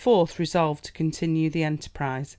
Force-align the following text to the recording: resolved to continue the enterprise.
resolved 0.39 0.83
to 0.83 0.91
continue 0.93 1.47
the 1.51 1.61
enterprise. 1.63 2.27